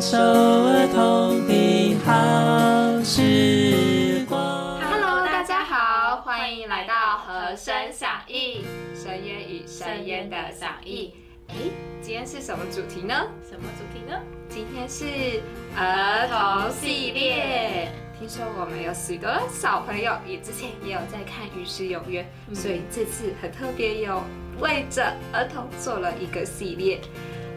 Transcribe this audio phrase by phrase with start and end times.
[0.00, 4.80] 享受儿童的好时光。
[4.80, 8.62] Hello，大家好，欢迎来到和声响应，
[8.94, 11.12] 声烟与声烟的响应。
[11.48, 11.56] 哎，
[12.00, 13.12] 今天是什么主题呢？
[13.42, 14.16] 什么主题呢？
[14.48, 15.42] 今天是
[15.76, 17.88] 儿童系列。
[18.20, 22.24] 听说我们有许多小朋友也之前也有在看《与世有约》，
[22.54, 24.22] 所以这次很特别，有
[24.60, 27.00] 为着儿童做了一个系列，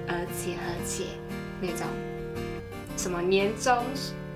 [0.07, 1.03] 而且而且
[1.61, 1.85] 那种
[3.01, 3.83] 什么年终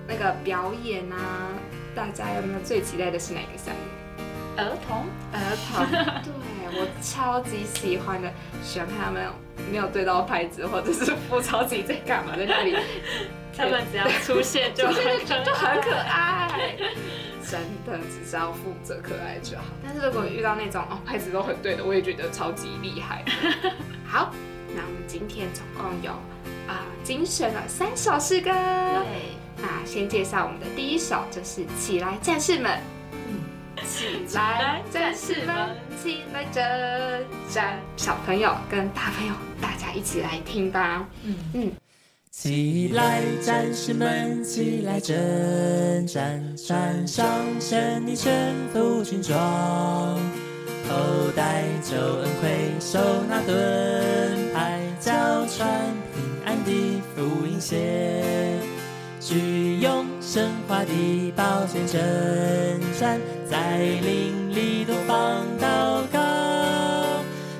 [0.08, 1.54] 那个表演啊，
[1.94, 3.80] 大家有没有最期待的是哪个项目？
[4.56, 5.38] 儿童儿
[5.70, 5.86] 童，
[6.26, 8.28] 对我超级喜欢的，
[8.64, 9.24] 喜欢看他们
[9.70, 12.76] 没有对到拍子，或者是不超级在干嘛，在那里
[13.56, 14.94] 他们只要出现就很
[15.24, 16.76] 可就很可爱，
[17.48, 19.62] 真的只是要负责可爱就好。
[19.80, 23.24] 但是如果遇到那种哦拍子都很对的，我也觉得超级厉害。
[24.04, 24.34] 好，
[24.74, 26.10] 那我们今天总共有
[26.66, 28.50] 啊、精选了三首诗歌。
[28.50, 32.72] 对，那先介绍我们的第一首，就是《起来战士们》。
[33.86, 36.62] 起来，战士们，起来征
[37.48, 37.78] 战！
[37.96, 41.06] 小朋友跟大朋友，大家一起来听吧。
[41.22, 41.72] 嗯嗯，
[42.30, 46.56] 起来，战士们，起来征战！
[46.56, 47.24] 穿上
[47.60, 49.36] 胜利全副军装，
[50.88, 55.12] 头戴救恩盔，手拿盾牌，脚
[55.46, 55.95] 穿平
[56.46, 58.58] 安的福音鞋。
[59.20, 62.00] 举用神话的宝剑征
[62.98, 66.20] 战，在林里多方祷告，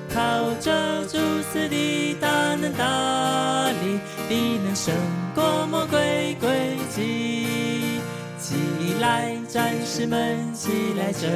[0.09, 1.17] 靠着主
[1.51, 3.99] 死的大能大力，
[4.29, 4.95] 必能胜
[5.35, 6.47] 过魔鬼诡
[6.95, 7.99] 计。
[8.39, 8.55] 起
[9.01, 11.29] 来，战士们，起来征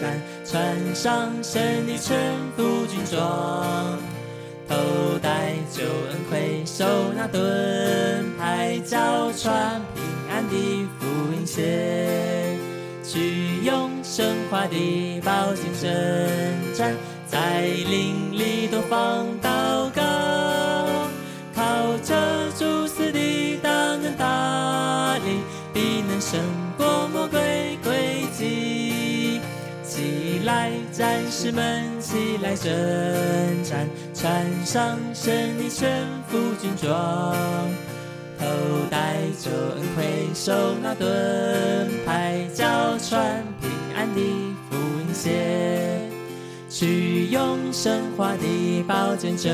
[0.00, 2.16] 战，穿上胜利全
[2.56, 3.98] 副军装。
[4.68, 12.56] 头戴救恩盔，手拿盾牌，脚穿平安的福音鞋，
[13.04, 16.94] 去用神话的宝剑征战，
[17.26, 20.02] 在林里多方祷告，
[21.54, 25.40] 靠着主死的大能大力，
[25.74, 26.40] 必能胜
[26.76, 29.40] 过魔鬼诡计。
[29.84, 32.72] 起来，战士们，起来征
[33.62, 33.86] 战，
[34.22, 37.34] 穿上神的全副军装，
[38.38, 38.46] 头
[38.88, 42.64] 戴救恩盔，手拿盾牌，脚
[42.98, 44.20] 穿平安的
[44.70, 46.08] 福音鞋，
[46.70, 49.52] 去用神话的宝剑征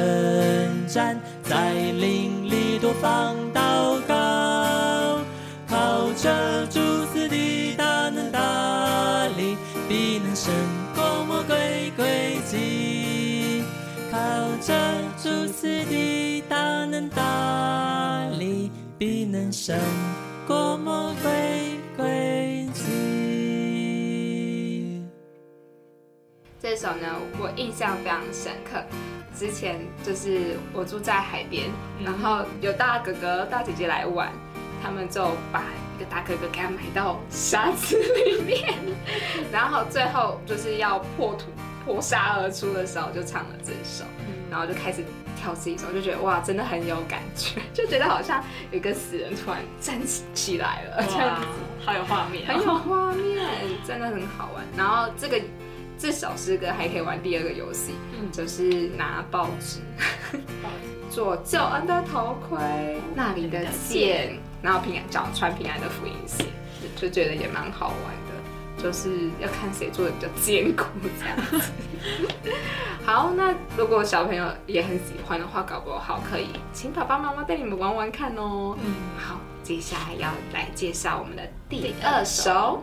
[0.87, 5.19] 战，在林里多方祷告，
[5.67, 6.79] 靠着主
[7.15, 9.57] 子的大能大力。
[9.89, 10.53] 必能胜
[16.49, 19.77] 大能大力，必能胜
[20.47, 22.85] 过魔鬼诡计。
[26.63, 27.09] 这首呢，
[27.41, 28.81] 我印象非常深刻。
[29.37, 31.65] 之前就是我住在海边，
[32.05, 34.31] 然后有大哥哥、大姐姐来玩，
[34.81, 35.65] 他们就把
[35.97, 38.73] 一个大哥哥给他埋到沙子里面，
[39.51, 41.47] 然后最后就是要破土
[41.85, 44.05] 破沙而出的时候，就唱了这首，
[44.51, 45.05] 然后就开始
[45.39, 51.47] 跳这一首，就觉得哇，真的很有感觉， 就觉得好像有一个死人突然站起起来了，这样子。，
[51.87, 53.47] 好有画面很有画面，
[53.87, 54.65] 真的很好玩。
[54.77, 55.41] 然后这个
[55.99, 59.81] 这首诗歌还可以玩第二个游戏，嗯就是拿报纸
[61.11, 62.59] 做救恩的头盔，
[63.15, 66.45] 那里的剑，然后平安脚穿平安的福音鞋，
[66.97, 68.38] 就就觉得也蛮好玩的。
[68.83, 70.85] 就是要看谁做的比较坚固
[71.21, 71.73] 这样子。
[73.05, 78.77] 好，那如果小朋友也很喜欢的话，搞不好可以请爸爸妈妈带你们玩玩看哦。
[78.83, 82.83] 嗯，好，接下来要来介绍我们的第二首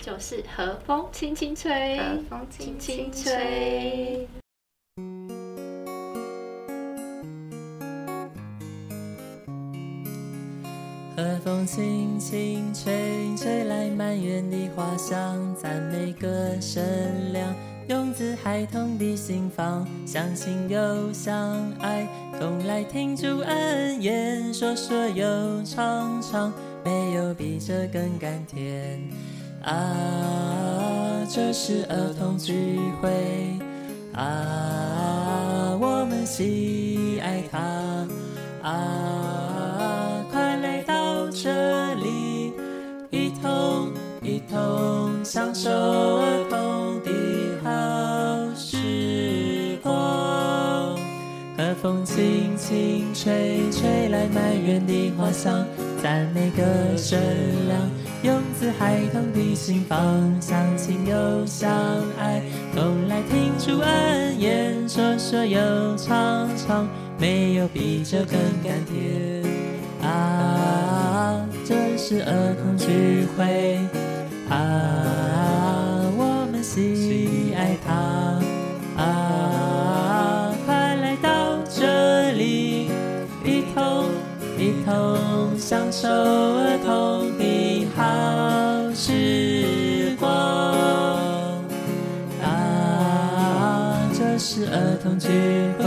[0.00, 4.28] 就是和风轻轻吹，《和风轻轻吹》。
[11.44, 16.26] 风轻轻吹，吹来满园的花香，赞美歌
[16.58, 16.82] 声
[17.34, 17.54] 亮，
[17.86, 22.08] 涌自孩童的心房，相信又相爱，
[22.40, 26.50] 同来听主恩言，说说又唱唱，
[26.82, 28.98] 没有比这更甘甜。
[29.64, 33.10] 啊，这是儿童聚会。
[34.14, 37.60] 啊，我们喜爱它。
[38.62, 39.13] 啊，
[45.64, 45.70] 同享受
[46.20, 47.10] 儿童的
[47.64, 50.94] 好时光。
[51.56, 55.64] 和风轻轻吹，吹来满园的花香，
[56.02, 56.62] 赞美歌
[56.96, 57.18] 声
[57.66, 57.80] 亮，
[58.22, 61.70] 涌自孩童的心房，相亲又相
[62.18, 62.42] 爱，
[62.74, 66.86] 同来听出恩言，说说又唱唱，
[67.18, 69.42] 没有比这更甘甜
[70.02, 71.40] 啊！
[71.64, 73.78] 这是儿童聚会
[74.50, 75.43] 啊，
[76.74, 77.92] 喜爱它
[79.00, 80.52] 啊！
[80.66, 82.90] 快来到这里，
[83.44, 84.08] 一同
[84.58, 88.02] 一同享受儿童的好
[88.92, 90.28] 时光
[92.42, 94.10] 啊！
[94.12, 95.28] 这是儿童聚
[95.78, 95.84] 会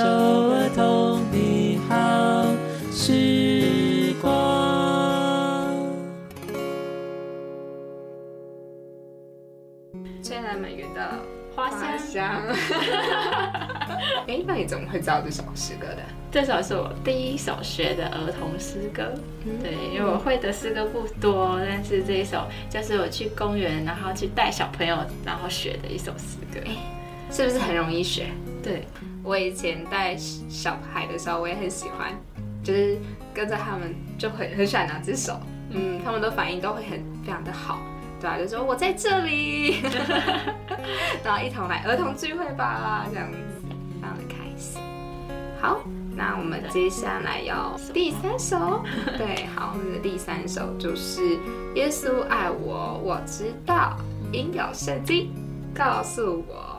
[0.00, 2.46] 儿童的好
[2.90, 4.30] 时光。
[10.22, 11.10] 吹来满园的
[11.54, 11.98] 花香。
[11.98, 12.42] 香。
[14.26, 15.98] 哎，那你怎么会知道这首诗歌的？
[16.32, 19.12] 这首是我第一首学的儿童诗歌，
[19.44, 26.58] 嗯对，因为我会的诗歌不多，但是这一首就是我去公园，然后去带小朋友，然后学的一首诗歌。
[27.30, 28.26] 是不是很容易学？
[28.62, 28.84] 对，
[29.24, 32.12] 我以前带小孩的时候，我也很喜欢，
[32.62, 32.98] 就是
[33.32, 35.40] 跟着他们就很很喜欢两只手，
[35.70, 37.80] 嗯，他们的反应都会很非常的好，
[38.20, 39.80] 对啊，就说我在这里，
[41.24, 43.38] 然后一同来儿童聚会吧，这样子，
[43.94, 44.78] 非常的开心。
[45.58, 45.80] 好，
[46.14, 48.84] 那我们接下来要第三首，
[49.16, 51.38] 对，好，我们的第三首就是
[51.74, 53.96] 耶稣爱我，我知道，
[54.32, 55.32] 应有圣经
[55.74, 56.73] 告诉我。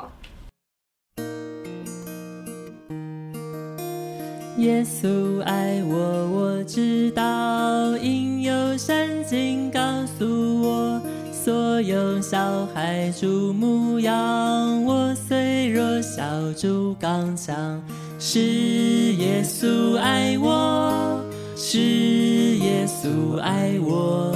[4.58, 5.98] 耶稣爱我，
[6.32, 8.96] 我知道，应有圣
[9.30, 9.80] 经告
[10.18, 11.02] 诉我，
[11.34, 16.24] 所有小孩主牧羊，我虽弱小
[16.54, 17.82] 主刚强，
[18.18, 21.20] 是耶稣爱我，
[21.58, 24.34] 是耶稣爱我，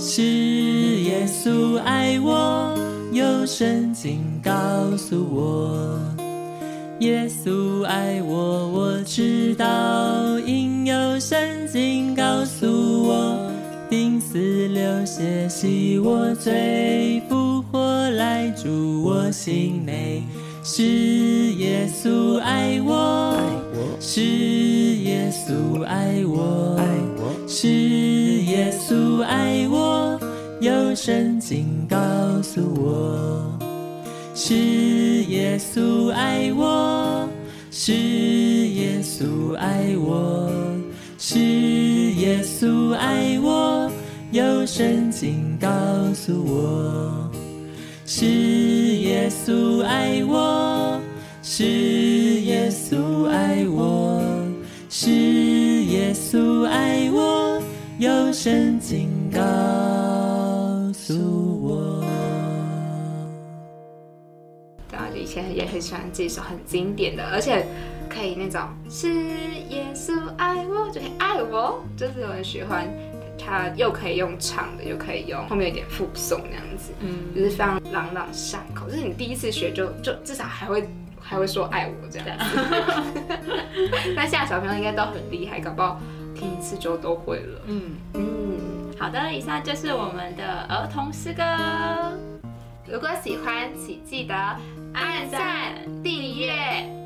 [0.00, 2.76] 是耶稣爱我，
[3.12, 4.50] 有圣经告
[4.96, 6.23] 诉我。
[7.00, 11.36] 耶稣爱我，我知道，因有圣
[11.70, 13.50] 经告诉我，
[13.90, 20.22] 钉死流血洗我罪，复活来住我心内。
[20.62, 20.82] 是
[21.54, 23.36] 耶稣爱我，
[24.00, 26.78] 是耶稣爱我，
[27.46, 30.18] 是耶稣爱我，
[30.60, 31.23] 有圣
[39.16, 40.50] 稣爱我，
[41.18, 43.88] 是耶稣爱我，
[44.32, 45.68] 有圣经告
[46.12, 47.30] 诉我。
[48.04, 51.00] 是耶稣爱我，
[51.44, 51.64] 是
[52.40, 54.20] 耶稣爱我，
[54.90, 57.62] 是耶稣爱我，
[57.98, 59.40] 有圣经告
[65.34, 67.66] 前也很喜欢这首很经典的，而且
[68.08, 69.12] 可以那种是
[69.68, 72.88] 耶稣爱我，就可以爱我，就是有人喜欢
[73.36, 78.88] 它，又可以用唱的，又可以用后面有点附送那样子，嗯，就是非常朗朗上口。
[78.88, 80.88] 就是你第一次学就就至少还会
[81.20, 82.44] 还会说爱我这样子。
[84.14, 86.00] 那现在小朋友应该都很厉害，搞不好
[86.36, 87.60] 听一次就都会了。
[87.66, 88.22] 嗯，嗯，
[89.00, 91.42] 好的，以上就是我们的儿童诗歌。
[92.86, 94.34] 如果喜欢，请记得
[94.94, 96.54] 按赞、订阅、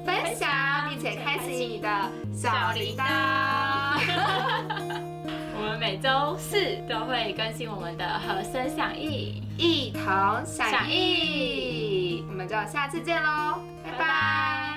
[0.05, 0.49] 分享，
[0.89, 1.89] 并且开启你的
[2.33, 3.99] 小铃铛。
[5.61, 10.03] 我们每周四都会更新我们的和声响应，一同
[10.45, 14.05] 响应，我们就下次见喽，拜拜。
[14.07, 14.68] 天